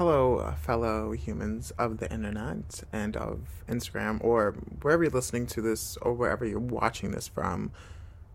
[0.00, 5.60] Hello, uh, fellow humans of the internet and of Instagram, or wherever you're listening to
[5.60, 7.70] this, or wherever you're watching this from.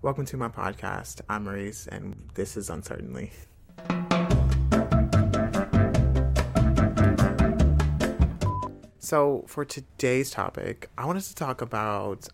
[0.03, 1.21] Welcome to my podcast.
[1.27, 3.31] I'm Maurice, and this is Uncertainly.
[8.99, 12.27] So, for today's topic, I wanted to talk about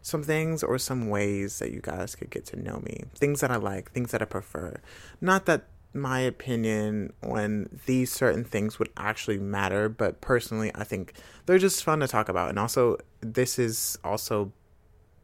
[0.00, 3.02] some things or some ways that you guys could get to know me.
[3.16, 4.80] Things that I like, things that I prefer.
[5.20, 11.14] Not that my opinion when these certain things would actually matter, but personally, I think
[11.46, 12.48] they're just fun to talk about.
[12.48, 14.52] And also, this is also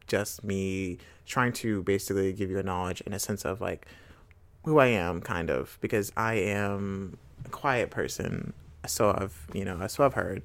[0.07, 3.87] just me trying to basically give you a knowledge in a sense of like
[4.65, 8.53] who I am, kind of, because I am a quiet person.
[8.87, 10.43] So I've, you know, so I've heard.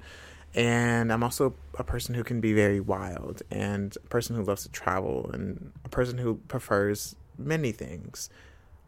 [0.54, 4.64] And I'm also a person who can be very wild and a person who loves
[4.64, 8.28] to travel and a person who prefers many things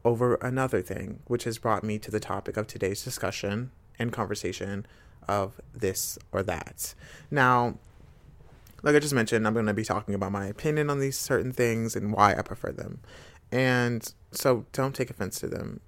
[0.05, 4.87] over another thing, which has brought me to the topic of today's discussion and conversation
[5.27, 6.95] of this or that.
[7.31, 7.79] Now,
[8.83, 11.53] like I just mentioned, I'm going to be talking about my opinion on these certain
[11.53, 13.01] things and why I prefer them.
[13.51, 15.81] And so don't take offense to them.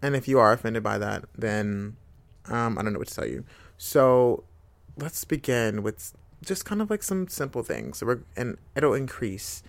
[0.00, 1.96] And if you are offended by that, then
[2.46, 3.44] um, I don't know what to tell you.
[3.76, 4.44] So
[4.96, 6.12] let's begin with
[6.44, 8.02] just kind of like some simple things.
[8.36, 9.62] And it'll increase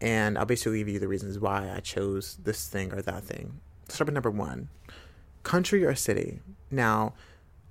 [0.00, 3.60] and I'll basically give you the reasons why I chose this thing or that thing.
[3.88, 4.68] Start with number one
[5.42, 6.40] country or city.
[6.70, 7.14] Now,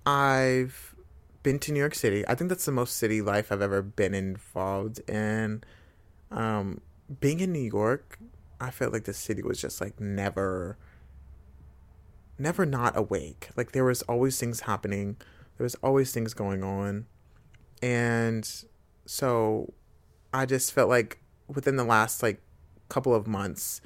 [0.05, 0.95] I've
[1.43, 2.27] been to New York City.
[2.27, 5.63] I think that's the most city life I've ever been involved in.
[6.31, 6.81] Um,
[7.19, 8.17] being in New York,
[8.59, 10.77] I felt like the city was just like never,
[12.39, 13.49] never not awake.
[13.55, 15.17] Like there was always things happening,
[15.57, 17.05] there was always things going on.
[17.81, 18.49] And
[19.05, 19.73] so
[20.33, 22.41] I just felt like within the last like
[22.89, 23.81] couple of months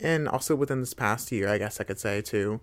[0.00, 2.60] and also within this past year, I guess I could say too,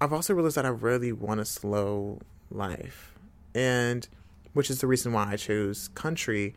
[0.00, 3.14] I've also realized that I really want a slow life.
[3.54, 4.06] And
[4.52, 6.54] which is the reason why I chose country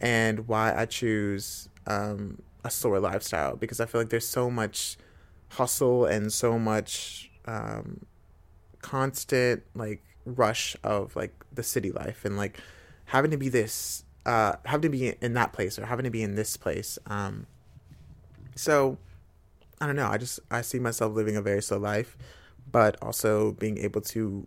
[0.00, 4.96] and why I choose um, a slower lifestyle because I feel like there's so much
[5.50, 8.04] hustle and so much um,
[8.82, 12.58] constant like rush of like the city life and like
[13.06, 16.22] having to be this uh, having to be in that place or having to be
[16.22, 16.98] in this place.
[17.06, 17.46] Um,
[18.54, 18.98] so
[19.80, 20.06] I don't know.
[20.06, 22.18] I just I see myself living a very slow life,
[22.70, 24.46] but also being able to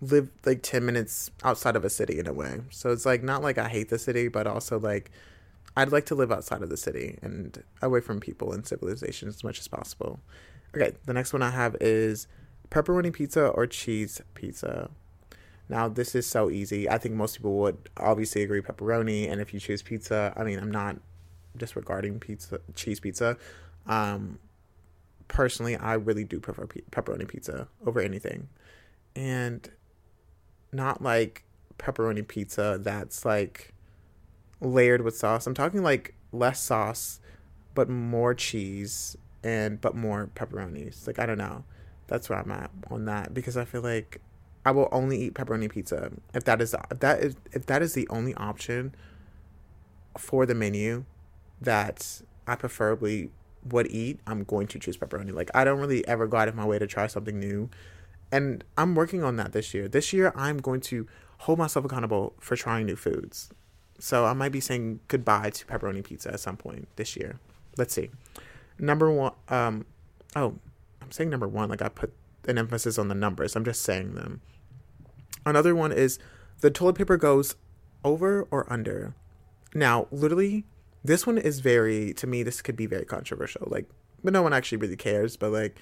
[0.00, 2.60] live like 10 minutes outside of a city in a way.
[2.70, 5.10] So it's like not like I hate the city, but also like
[5.76, 9.42] I'd like to live outside of the city and away from people and civilization as
[9.42, 10.20] much as possible.
[10.72, 12.28] Okay, the next one I have is
[12.70, 14.88] pepperoni pizza or cheese pizza.
[15.68, 16.88] Now, this is so easy.
[16.88, 19.30] I think most people would obviously agree pepperoni.
[19.30, 20.96] And if you choose pizza, I mean, I'm not
[21.56, 23.36] disregarding pizza, cheese pizza.
[23.86, 24.38] Um,
[25.28, 28.48] personally, I really do prefer pe- pepperoni pizza over anything.
[29.16, 29.68] And
[30.72, 31.44] not like
[31.78, 33.74] pepperoni pizza that's like
[34.60, 35.46] layered with sauce.
[35.46, 37.20] I'm talking like less sauce,
[37.74, 41.06] but more cheese and but more pepperonis.
[41.06, 41.64] Like I don't know.
[42.08, 44.20] That's where I'm at on that because I feel like
[44.66, 47.94] I will only eat pepperoni pizza if that is if that is if that is
[47.94, 48.96] the only option
[50.18, 51.04] for the menu
[51.60, 53.30] that I preferably
[53.64, 54.18] would eat.
[54.26, 55.32] I'm going to choose pepperoni.
[55.32, 57.70] Like I don't really ever go out of my way to try something new,
[58.32, 59.86] and I'm working on that this year.
[59.86, 61.06] This year I'm going to
[61.38, 63.50] hold myself accountable for trying new foods.
[64.00, 67.38] So I might be saying goodbye to pepperoni pizza at some point this year.
[67.78, 68.10] Let's see.
[68.80, 69.32] Number one.
[69.48, 69.86] Um.
[70.34, 70.56] Oh,
[71.00, 71.68] I'm saying number one.
[71.68, 72.12] Like I put
[72.48, 73.54] an emphasis on the numbers.
[73.54, 74.40] I'm just saying them.
[75.46, 76.18] Another one is
[76.60, 77.56] the toilet paper goes
[78.04, 79.14] over or under.
[79.74, 80.64] Now, literally,
[81.02, 82.42] this one is very to me.
[82.42, 83.66] This could be very controversial.
[83.70, 83.86] Like,
[84.22, 85.36] but no one actually really cares.
[85.36, 85.78] But like,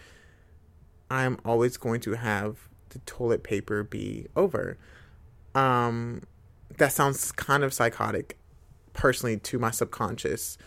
[1.10, 4.78] I'm always going to have the toilet paper be over.
[5.54, 6.22] Um,
[6.78, 8.38] that sounds kind of psychotic,
[8.92, 10.58] personally, to my subconscious,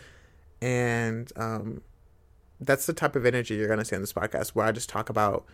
[0.62, 1.82] and um,
[2.60, 5.10] that's the type of energy you're gonna see on this podcast, where I just talk
[5.10, 5.44] about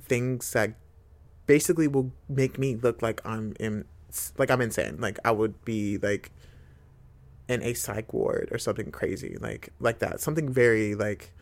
[0.00, 0.74] things that
[1.46, 3.84] basically will make me look like I'm in
[4.38, 5.00] like I'm insane.
[5.00, 6.30] Like I would be like
[7.48, 10.20] in a psych ward or something crazy like like that.
[10.20, 11.32] Something very like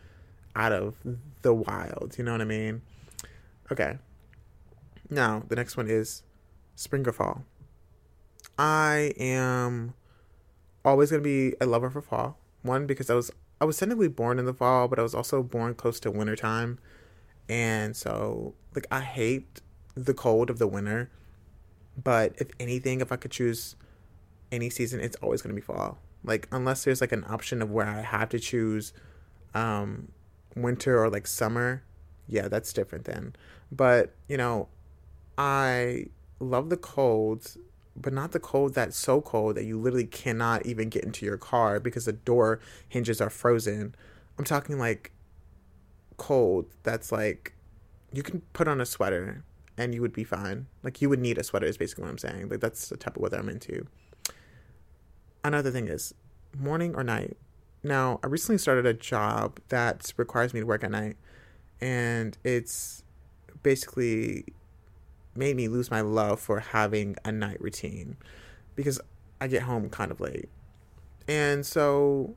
[0.55, 0.95] out of
[1.41, 2.81] the wild, you know what I mean?
[3.71, 3.97] Okay.
[5.09, 6.23] Now, the next one is
[6.75, 7.43] spring or fall.
[8.57, 9.93] I am
[10.85, 12.37] always going to be a lover for fall.
[12.61, 15.41] One because I was I was technically born in the fall, but I was also
[15.41, 16.79] born close to wintertime.
[17.49, 19.61] And so like I hate
[19.95, 21.09] the cold of the winter.
[22.01, 23.75] But if anything, if I could choose
[24.51, 25.99] any season, it's always going to be fall.
[26.23, 28.93] Like unless there's like an option of where I have to choose
[29.53, 30.07] um
[30.55, 31.83] winter or like summer,
[32.27, 33.35] yeah, that's different then.
[33.71, 34.69] But, you know,
[35.37, 36.07] I
[36.39, 37.55] love the cold,
[37.95, 41.37] but not the cold that's so cold that you literally cannot even get into your
[41.37, 43.95] car because the door hinges are frozen.
[44.37, 45.11] I'm talking like
[46.17, 47.53] cold that's like
[48.11, 49.43] you can put on a sweater
[49.77, 50.67] and you would be fine.
[50.83, 52.49] Like you would need a sweater is basically what I'm saying.
[52.49, 53.85] Like that's the type of weather I'm into.
[55.43, 56.13] Another thing is
[56.57, 57.37] morning or night.
[57.83, 61.17] Now, I recently started a job that requires me to work at night
[61.81, 63.03] and it's
[63.61, 64.45] basically
[65.35, 68.15] made me lose my love for having a night routine
[68.75, 69.01] because
[69.41, 70.49] I get home kind of late.
[71.27, 72.35] And so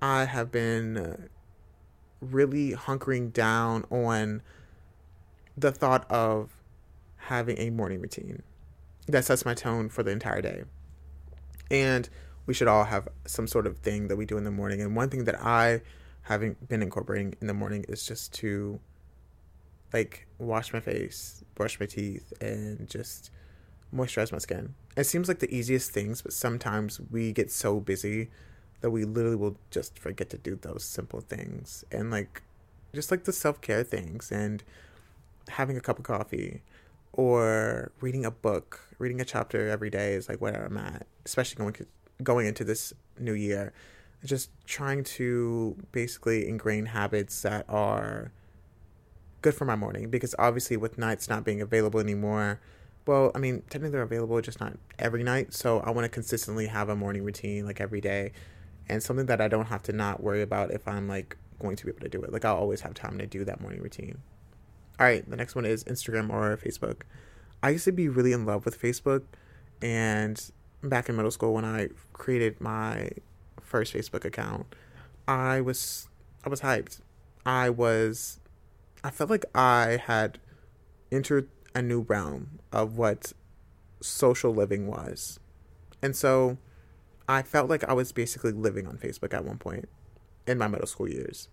[0.00, 1.28] I have been
[2.20, 4.42] really hunkering down on
[5.56, 6.50] the thought of
[7.16, 8.42] having a morning routine
[9.06, 10.64] that sets my tone for the entire day.
[11.70, 12.08] And
[12.46, 14.80] we should all have some sort of thing that we do in the morning.
[14.80, 15.82] And one thing that I
[16.22, 18.80] having been incorporating in the morning is just to
[19.92, 23.30] like wash my face, brush my teeth, and just
[23.94, 24.74] moisturize my skin.
[24.96, 28.30] It seems like the easiest things, but sometimes we get so busy
[28.80, 32.42] that we literally will just forget to do those simple things and like
[32.92, 34.62] just like the self-care things and
[35.48, 36.62] having a cup of coffee
[37.12, 41.56] or reading a book reading a chapter every day is like where i'm at especially
[41.56, 41.74] going
[42.22, 43.72] going into this new year
[44.24, 48.32] just trying to basically ingrain habits that are
[49.42, 52.60] good for my morning because obviously with nights not being available anymore
[53.06, 56.66] well i mean technically they're available just not every night so i want to consistently
[56.66, 58.32] have a morning routine like every day
[58.88, 61.86] and something that I don't have to not worry about if I'm like going to
[61.86, 62.32] be able to do it.
[62.32, 64.18] Like I'll always have time to do that morning routine.
[64.98, 67.02] All right, the next one is Instagram or Facebook.
[67.62, 69.22] I used to be really in love with Facebook
[69.82, 70.40] and
[70.82, 73.10] back in middle school when I created my
[73.60, 74.66] first Facebook account,
[75.26, 76.08] I was
[76.44, 77.00] I was hyped.
[77.44, 78.40] I was
[79.02, 80.38] I felt like I had
[81.10, 83.32] entered a new realm of what
[84.00, 85.40] social living was.
[86.02, 86.58] And so
[87.28, 89.88] I felt like I was basically living on Facebook at one point
[90.46, 91.48] in my middle school years.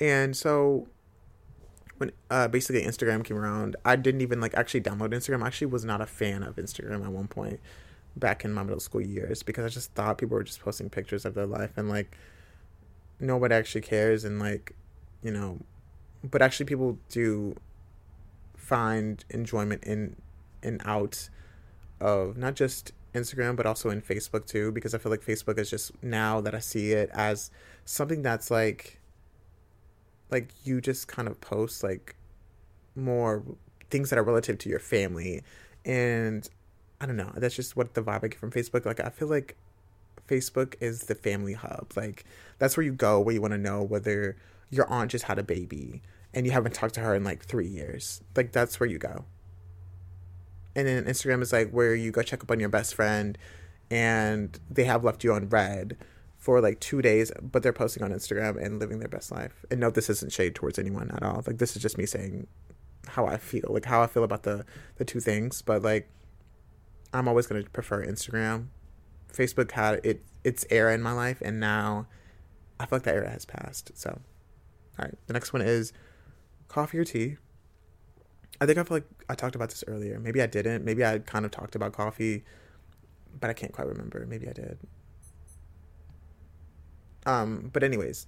[0.00, 0.88] And so
[2.00, 5.42] when uh, basically Instagram came around, I didn't even like actually download Instagram.
[5.42, 7.60] I actually was not a fan of Instagram at one point
[8.16, 11.24] back in my middle school years because I just thought people were just posting pictures
[11.24, 12.16] of their life and like
[13.20, 14.74] nobody actually cares and like
[15.22, 15.58] you know
[16.24, 17.54] but actually people do
[18.56, 20.16] find enjoyment in
[20.62, 21.28] and out
[22.00, 25.70] of not just Instagram, but also in Facebook too, because I feel like Facebook is
[25.70, 27.50] just now that I see it as
[27.84, 28.99] something that's like,
[30.30, 32.16] like you just kind of post like
[32.94, 33.42] more
[33.90, 35.42] things that are relative to your family.
[35.84, 36.48] And
[37.00, 38.84] I don't know, that's just what the vibe I get from Facebook.
[38.84, 39.56] Like, I feel like
[40.28, 41.92] Facebook is the family hub.
[41.96, 42.24] Like,
[42.58, 44.36] that's where you go where you want to know whether
[44.70, 47.66] your aunt just had a baby and you haven't talked to her in like three
[47.66, 48.20] years.
[48.36, 49.24] Like, that's where you go
[50.74, 53.36] and then Instagram is like where you go check up on your best friend
[53.90, 55.96] and they have left you on read
[56.40, 59.64] for like two days, but they're posting on Instagram and living their best life.
[59.70, 61.44] And no, this isn't shade towards anyone at all.
[61.46, 62.46] Like this is just me saying
[63.08, 64.64] how I feel, like how I feel about the
[64.96, 65.60] the two things.
[65.60, 66.08] But like,
[67.12, 68.68] I'm always gonna prefer Instagram.
[69.30, 72.06] Facebook had it its era in my life, and now
[72.80, 73.92] I feel like that era has passed.
[73.94, 74.08] So,
[74.98, 75.92] all right, the next one is
[76.68, 77.36] coffee or tea.
[78.62, 80.18] I think I feel like I talked about this earlier.
[80.18, 80.86] Maybe I didn't.
[80.86, 82.44] Maybe I kind of talked about coffee,
[83.38, 84.24] but I can't quite remember.
[84.26, 84.78] Maybe I did.
[87.26, 88.26] Um, but anyways,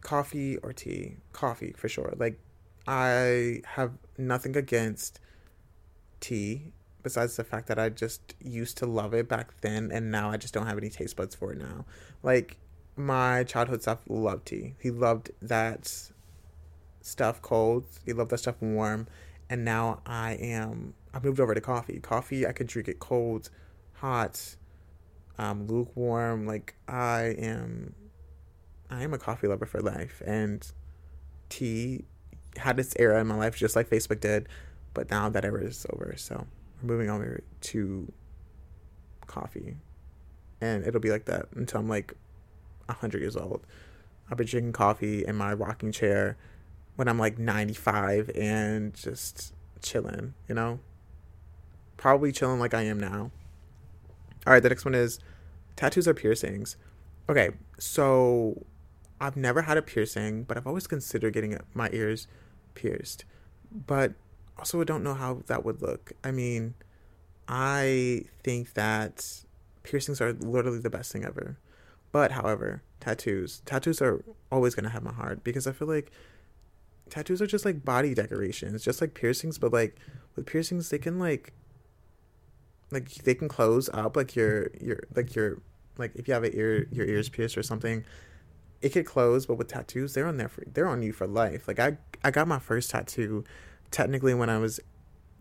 [0.00, 1.16] coffee or tea?
[1.32, 2.14] Coffee for sure.
[2.16, 2.38] Like
[2.86, 5.20] I have nothing against
[6.20, 10.30] tea besides the fact that I just used to love it back then and now
[10.30, 11.84] I just don't have any taste buds for it now.
[12.22, 12.56] Like
[12.96, 14.74] my childhood self loved tea.
[14.80, 16.10] He loved that
[17.00, 17.84] stuff cold.
[18.04, 19.06] He loved that stuff warm
[19.48, 22.00] and now I am I moved over to coffee.
[22.00, 23.50] Coffee I could drink it cold,
[23.94, 24.56] hot,
[25.38, 26.46] um, lukewarm.
[26.46, 27.94] Like I am
[28.90, 30.66] I am a coffee lover for life and
[31.48, 32.04] tea
[32.56, 34.48] had its era in my life just like Facebook did,
[34.94, 36.14] but now that era is over.
[36.16, 36.46] So
[36.82, 38.12] we're moving over to
[39.26, 39.76] coffee.
[40.60, 42.14] And it'll be like that until I'm like
[42.88, 43.66] hundred years old.
[44.30, 46.36] I'll be drinking coffee in my rocking chair
[46.96, 49.52] when I'm like 95 and just
[49.82, 50.80] chilling, you know?
[51.96, 53.30] Probably chilling like I am now.
[54.46, 55.18] All right, the next one is
[55.74, 56.76] tattoos or piercings.
[57.28, 58.64] Okay, so
[59.20, 62.26] I've never had a piercing, but I've always considered getting my ears
[62.74, 63.24] pierced.
[63.72, 64.14] But
[64.58, 66.12] also, I don't know how that would look.
[66.22, 66.74] I mean,
[67.48, 69.44] I think that
[69.82, 71.58] piercings are literally the best thing ever.
[72.12, 73.62] But, however, tattoos.
[73.64, 76.10] Tattoos are always going to have my heart because I feel like
[77.10, 79.96] tattoos are just like body decorations, just like piercings, but like
[80.34, 81.52] with piercings they can like
[82.90, 85.60] like they can close up like your your like your
[85.98, 88.04] like if you have a ear your ears pierced or something
[88.82, 91.68] it could close but with tattoos they're on there for they're on you for life.
[91.68, 93.44] Like i i got my first tattoo
[93.90, 94.80] technically when i was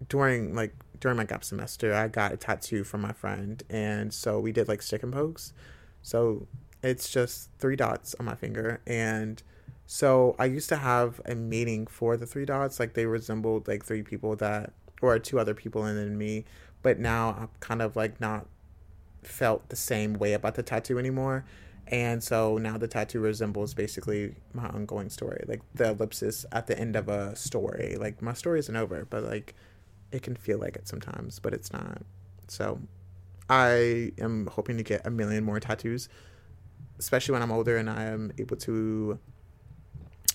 [0.10, 4.39] during like during my gap semester i got a tattoo from my friend and so
[4.39, 5.54] we did like stick and pokes.
[6.01, 6.48] So
[6.84, 9.42] it's just three dots on my finger and
[9.88, 13.84] so i used to have a meaning for the three dots like they resembled like
[13.84, 16.46] three people that or two other people and then me
[16.82, 18.46] but now i'm kind of like not
[19.24, 21.44] felt the same way about the tattoo anymore
[21.88, 26.77] and so now the tattoo resembles basically my ongoing story like the ellipsis at the
[26.80, 27.96] end of a story.
[28.00, 29.54] Like my story isn't over but like
[30.12, 32.01] it can feel like it sometimes but it's not.
[32.48, 32.80] So
[33.50, 36.10] i am hoping to get a million more tattoos
[36.98, 39.20] especially when i'm older and i am able to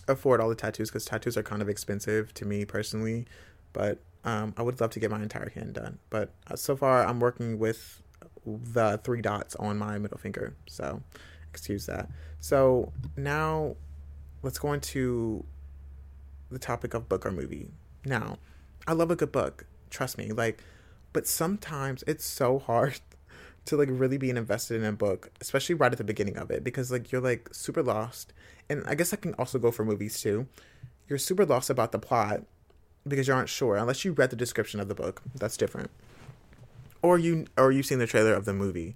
[0.09, 3.27] afford all the tattoos because tattoos are kind of expensive to me personally
[3.73, 5.99] but um, i would love to get my entire hand done.
[6.11, 8.03] But uh, so far i'm working with
[8.45, 11.03] the three dots on my middle finger so
[11.51, 12.09] excuse that.
[12.41, 13.77] So now
[14.43, 15.45] let's go into
[16.51, 17.71] the topic of book or movie.
[18.05, 18.39] Now,
[18.87, 20.63] I love a good book, trust me, like
[21.13, 23.01] but sometimes it's so hard
[23.67, 26.65] to like really be invested in a book, especially right at the beginning of it
[26.65, 28.33] because like you're like super lost.
[28.69, 30.47] And I guess I can also go for movies too.
[31.09, 32.43] You're super lost about the plot
[33.07, 35.23] because you aren't sure unless you read the description of the book.
[35.35, 35.91] That's different.
[37.03, 38.95] Or you or you've seen the trailer of the movie.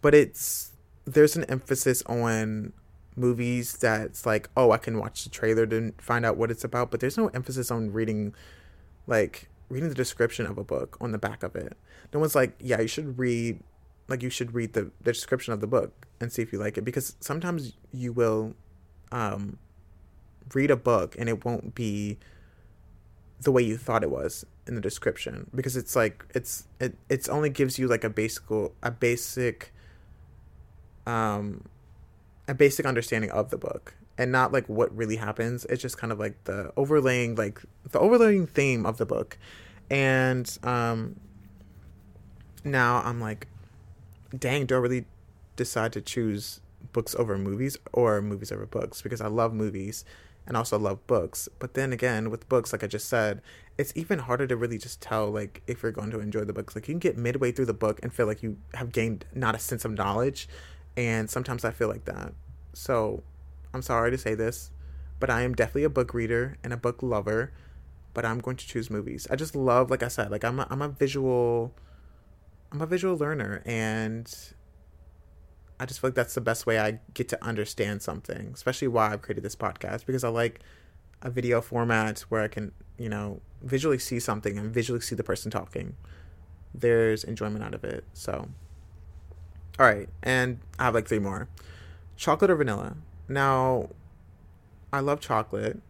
[0.00, 0.71] But it's
[1.04, 2.72] there's an emphasis on
[3.16, 6.90] movies that's like, oh, I can watch the trailer to find out what it's about,
[6.90, 8.34] but there's no emphasis on reading,
[9.06, 11.76] like, reading the description of a book on the back of it.
[12.12, 13.60] No one's like, yeah, you should read,
[14.08, 16.78] like, you should read the, the description of the book and see if you like
[16.78, 18.54] it, because sometimes you will
[19.10, 19.58] um,
[20.54, 22.18] read a book and it won't be
[23.40, 27.28] the way you thought it was in the description because it's like it's it it's
[27.28, 28.44] only gives you like a basic
[28.82, 29.72] a basic
[31.06, 31.64] um,
[32.48, 35.64] a basic understanding of the book and not like what really happens.
[35.66, 39.38] It's just kind of like the overlaying, like the overlaying theme of the book.
[39.90, 41.16] And um,
[42.64, 43.48] now I'm like,
[44.36, 45.04] dang, do I really
[45.56, 46.60] decide to choose
[46.92, 49.02] books over movies or movies over books?
[49.02, 50.04] Because I love movies
[50.46, 51.48] and also love books.
[51.58, 53.40] But then again, with books, like I just said,
[53.78, 56.74] it's even harder to really just tell like if you're going to enjoy the books.
[56.74, 59.54] Like you can get midway through the book and feel like you have gained not
[59.54, 60.48] a sense of knowledge
[60.96, 62.32] and sometimes I feel like that.
[62.72, 63.22] So
[63.74, 64.70] I'm sorry to say this,
[65.20, 67.52] but I am definitely a book reader and a book lover,
[68.14, 69.26] but I'm going to choose movies.
[69.30, 71.74] I just love, like I said, like I'm a, I'm a visual,
[72.70, 74.32] I'm a visual learner, and
[75.80, 79.12] I just feel like that's the best way I get to understand something, especially why
[79.12, 80.60] I've created this podcast because I like
[81.22, 85.24] a video format where I can, you know, visually see something and visually see the
[85.24, 85.96] person talking.
[86.74, 88.04] There's enjoyment out of it.
[88.12, 88.48] So
[89.78, 91.48] all right, and I have like three more.
[92.16, 92.96] Chocolate or vanilla?
[93.28, 93.88] Now,
[94.92, 95.80] I love chocolate,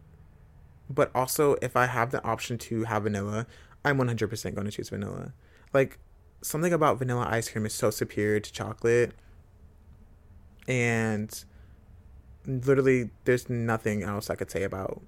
[0.89, 3.47] but also if I have the option to have vanilla,
[3.85, 5.33] I'm 100% going to choose vanilla.
[5.73, 5.99] Like
[6.43, 9.13] something about vanilla ice cream is so superior to chocolate.
[10.69, 11.45] And
[12.47, 15.03] literally there's nothing else I could say about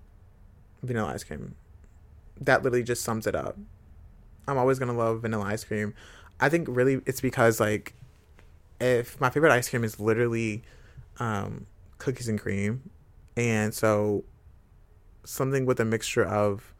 [0.82, 1.54] vanilla ice cream.
[2.40, 3.56] That literally just sums it up.
[4.48, 5.94] I'm always going to love vanilla ice cream.
[6.40, 7.94] I think really it's because like
[8.80, 10.62] if my favorite ice cream is literally
[11.18, 11.66] um,
[11.98, 12.90] cookies and cream,
[13.36, 14.24] and so
[15.24, 16.74] something with a mixture of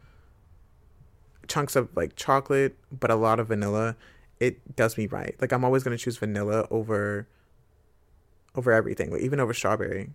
[1.49, 3.97] chunks of like chocolate but a lot of vanilla,
[4.41, 5.35] it does me right.
[5.41, 7.29] Like I'm always gonna choose vanilla over
[8.55, 10.11] over everything, like even over strawberry,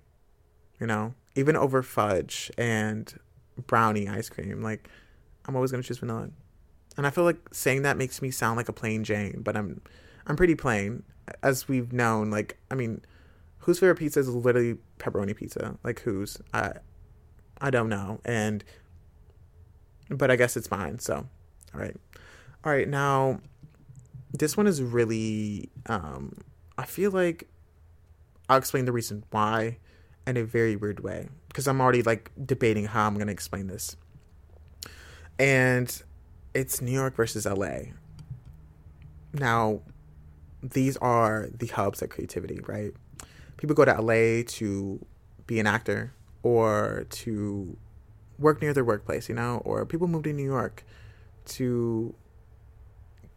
[0.79, 3.13] you know, even over fudge and
[3.67, 4.61] brownie ice cream.
[4.61, 4.89] Like
[5.45, 6.29] I'm always gonna choose vanilla,
[6.97, 9.81] and I feel like saying that makes me sound like a plain Jane, but I'm
[10.27, 11.03] I'm pretty plain
[11.43, 13.01] as we've known, like I mean,
[13.59, 15.77] whose favorite pizza is literally pepperoni pizza?
[15.83, 16.39] Like whose?
[16.53, 16.73] I
[17.59, 18.19] I don't know.
[18.25, 18.63] And
[20.09, 20.99] but I guess it's mine.
[20.99, 21.15] So,
[21.73, 21.95] all right,
[22.63, 22.87] all right.
[22.87, 23.39] Now,
[24.31, 25.69] this one is really.
[25.85, 26.37] Um,
[26.77, 27.47] I feel like
[28.47, 29.77] I'll explain the reason why
[30.25, 33.97] in a very weird way because I'm already like debating how I'm gonna explain this.
[35.37, 36.01] And
[36.53, 37.93] it's New York versus LA.
[39.33, 39.81] Now,
[40.61, 42.93] these are the hubs of creativity, right?
[43.57, 45.05] People go to LA to
[45.47, 46.13] be an actor
[46.43, 47.77] or to
[48.37, 50.83] work near their workplace, you know, or people move to New York
[51.45, 52.13] to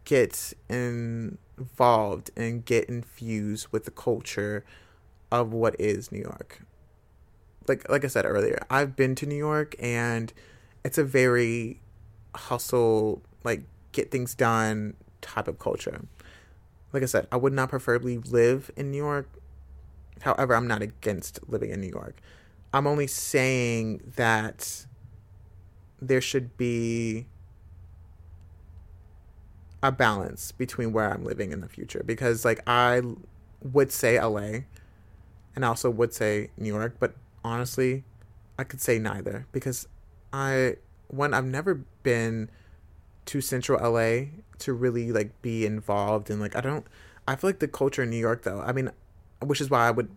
[0.05, 4.63] get involved and get infused with the culture
[5.31, 6.61] of what is New York.
[7.67, 10.33] Like like I said earlier, I've been to New York and
[10.83, 11.79] it's a very
[12.35, 16.01] hustle like get things done type of culture.
[16.93, 19.27] Like I said, I would not preferably live in New York.
[20.21, 22.21] However, I'm not against living in New York.
[22.71, 24.85] I'm only saying that
[26.01, 27.27] there should be
[29.81, 33.01] a balance between where I'm living in the future because like I
[33.61, 34.61] would say LA
[35.55, 38.03] and I also would say New York, but honestly,
[38.57, 39.87] I could say neither because
[40.31, 40.77] I
[41.09, 42.49] one I've never been
[43.25, 44.25] to central LA
[44.59, 46.85] to really like be involved and like I don't
[47.27, 48.61] I feel like the culture in New York though.
[48.61, 48.91] I mean,
[49.41, 50.09] which is why I would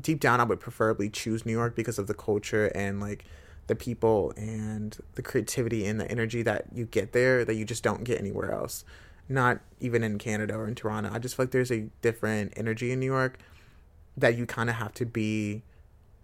[0.00, 3.24] deep down I would preferably choose New York because of the culture and like
[3.66, 7.82] the people and the creativity and the energy that you get there that you just
[7.82, 8.84] don't get anywhere else.
[9.28, 11.10] Not even in Canada or in Toronto.
[11.12, 13.38] I just feel like there's a different energy in New York
[14.16, 15.62] that you kind of have to be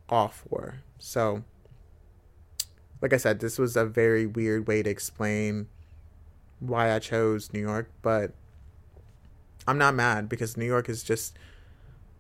[0.09, 0.83] off for.
[0.99, 1.45] So,
[3.01, 5.69] like I said, this was a very weird way to explain
[6.61, 8.33] why I chose New York, but
[9.67, 11.37] I'm not mad because New York is just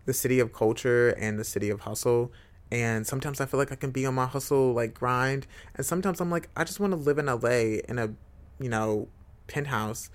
[0.07, 2.33] the city of culture and the city of hustle
[2.73, 6.21] and sometimes I feel like I can be on my hustle like grind and sometimes
[6.21, 8.11] I'm like I just want to live in LA in a
[8.59, 9.09] you know
[9.47, 10.11] penthouse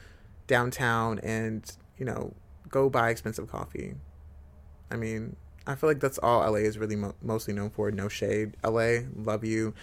[0.48, 2.34] downtown and you know
[2.70, 3.96] go buy expensive coffee.
[4.92, 5.36] I mean,
[5.68, 7.92] I feel like that's all LA is really mo- mostly known for.
[7.92, 9.74] No shade, LA, love you,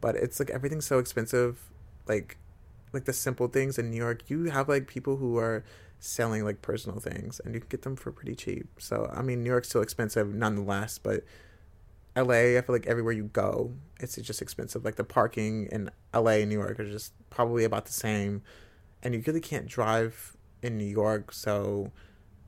[0.00, 1.60] but it's like everything's so expensive.
[2.06, 2.38] Like,
[2.92, 5.64] like the simple things in New York, you have like people who are
[6.00, 8.68] selling like personal things, and you can get them for pretty cheap.
[8.78, 11.24] So I mean, New York's still expensive nonetheless, but
[12.16, 14.84] LA, I feel like everywhere you go, it's just expensive.
[14.84, 18.42] Like the parking in LA and New York are just probably about the same,
[19.02, 21.32] and you really can't drive in New York.
[21.32, 21.92] So,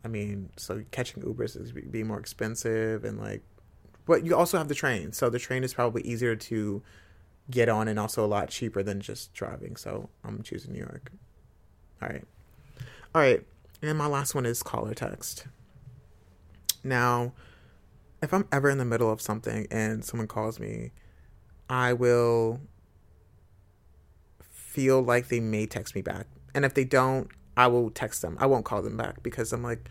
[0.04, 3.42] I mean, so catching Ubers is be more expensive, and like,
[4.06, 5.12] but you also have the train.
[5.12, 6.82] So the train is probably easier to
[7.50, 9.76] get on, and also a lot cheaper than just driving.
[9.76, 11.12] So I'm choosing New York.
[12.02, 12.24] All right,
[13.14, 13.46] all right,
[13.82, 15.46] and my last one is call or text.
[16.82, 17.32] Now
[18.22, 20.92] if I'm ever in the middle of something and someone calls me,
[21.68, 22.60] I will
[24.40, 26.26] feel like they may text me back.
[26.54, 28.36] And if they don't, I will text them.
[28.40, 29.88] I won't call them back because I'm like,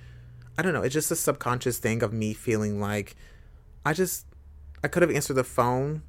[0.57, 0.81] I don't know.
[0.81, 3.15] It's just a subconscious thing of me feeling like
[3.85, 4.25] I just,
[4.83, 6.03] I could have answered the phone,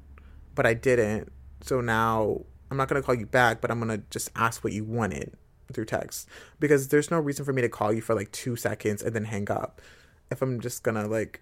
[0.53, 1.31] but I didn't.
[1.61, 4.63] So now I'm not going to call you back, but I'm going to just ask
[4.63, 5.33] what you wanted
[5.73, 6.27] through text
[6.59, 9.25] because there's no reason for me to call you for like two seconds and then
[9.25, 9.81] hang up.
[10.29, 11.41] If I'm just going to like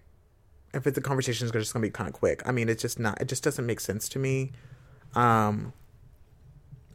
[0.72, 2.42] if the conversation is just gonna be kind of quick.
[2.46, 3.20] I mean, it's just not.
[3.20, 4.52] It just doesn't make sense to me.
[5.14, 5.72] Um.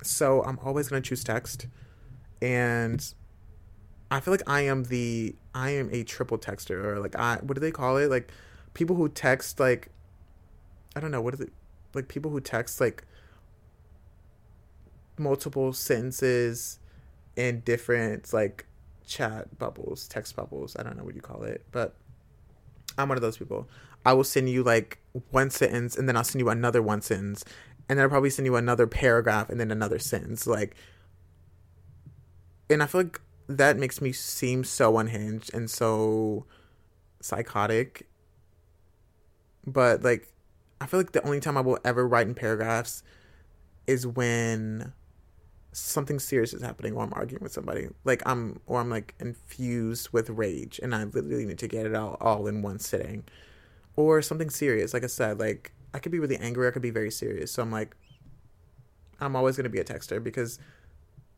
[0.01, 1.67] So I'm always gonna choose text,
[2.41, 3.05] and
[4.11, 7.55] I feel like I am the I am a triple texter or like I what
[7.55, 8.31] do they call it like
[8.73, 9.89] people who text like
[10.95, 11.51] I don't know what is it
[11.93, 13.03] like people who text like
[15.17, 16.80] multiple sentences
[17.36, 18.65] in different like
[19.06, 21.95] chat bubbles text bubbles I don't know what you call it but
[22.97, 23.67] I'm one of those people.
[24.06, 24.99] I will send you like
[25.32, 27.43] one sentence and then I'll send you another one sentence
[27.89, 30.47] and then I'll probably send you another paragraph and then another sentence.
[30.47, 30.75] Like,
[32.69, 36.45] and I feel like that makes me seem so unhinged and so
[37.19, 38.08] psychotic.
[39.65, 40.32] But like,
[40.80, 43.04] I feel like the only time I will ever write in paragraphs
[43.88, 44.93] is when
[45.75, 47.89] something serious is happening or I'm arguing with somebody.
[48.05, 51.93] Like I'm or I'm like infused with rage and I literally need to get it
[51.93, 53.25] all all in one sitting.
[53.97, 54.93] Or something serious.
[54.93, 57.51] Like I said, like I could be really angry, I could be very serious.
[57.51, 57.95] So I'm like
[59.19, 60.59] I'm always gonna be a texter because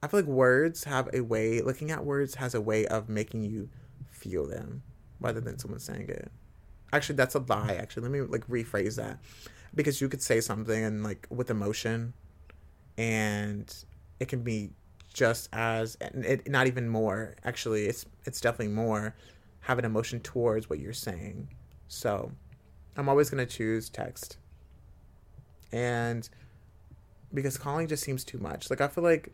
[0.03, 3.43] I feel like words have a way looking at words has a way of making
[3.43, 3.69] you
[4.11, 4.83] feel them
[5.19, 6.31] rather than someone saying it.
[6.93, 8.03] Actually that's a lie, actually.
[8.03, 9.17] Let me like rephrase that.
[9.73, 12.13] Because you could say something and like with emotion
[12.97, 13.73] and
[14.19, 14.69] it can be
[15.13, 19.15] just as it, not even more actually it's it's definitely more
[19.61, 21.47] have an emotion towards what you're saying.
[21.87, 22.31] So
[22.95, 24.37] i'm always going to choose text.
[25.71, 26.27] And
[27.33, 28.69] because calling just seems too much.
[28.69, 29.33] Like i feel like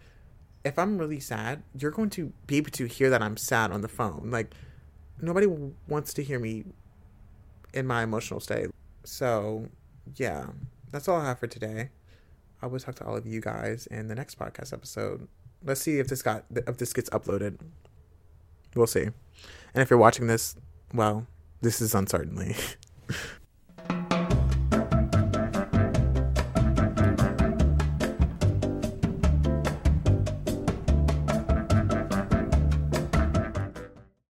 [0.63, 3.81] if i'm really sad you're going to be able to hear that i'm sad on
[3.81, 4.29] the phone.
[4.31, 4.53] Like
[5.21, 5.47] nobody
[5.87, 6.63] wants to hear me
[7.73, 8.67] in my emotional state.
[9.03, 9.67] So
[10.15, 10.47] yeah
[10.91, 11.89] that's all i have for today
[12.63, 15.27] I will talk to all of you guys in the next podcast episode.
[15.65, 17.57] Let's see if this got if this gets uploaded.
[18.73, 19.03] We'll see.
[19.03, 20.55] And if you're watching this,
[20.93, 21.27] well,
[21.61, 22.55] this is uncertainly.